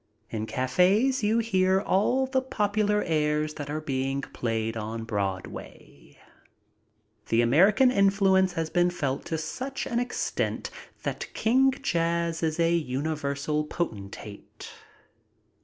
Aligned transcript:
In 0.31 0.47
cafes 0.47 1.21
you 1.21 1.37
hear 1.37 1.79
all 1.79 2.25
the 2.25 2.41
popular 2.41 3.03
airs 3.05 3.53
that 3.53 3.69
are 3.69 3.79
being 3.79 4.21
played 4.21 4.75
on 4.75 5.03
Broadway. 5.03 6.17
The 7.27 7.43
American 7.43 7.91
influence 7.91 8.53
has 8.53 8.71
been 8.71 8.89
felt 8.89 9.25
to 9.25 9.37
such 9.37 9.85
an 9.85 9.99
extent 9.99 10.71
that 11.03 11.31
King 11.35 11.69
Jazz 11.83 12.41
is 12.41 12.59
a 12.59 12.83
imiversal 12.83 13.69
potentate. 13.69 14.71